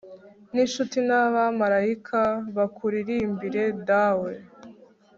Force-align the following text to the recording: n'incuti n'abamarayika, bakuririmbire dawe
n'incuti 0.53 0.97
n'abamarayika, 1.07 2.21
bakuririmbire 2.57 3.63
dawe 3.87 4.31